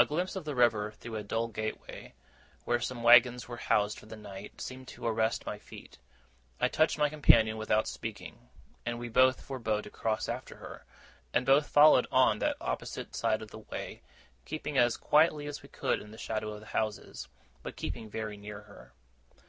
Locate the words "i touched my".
6.60-7.08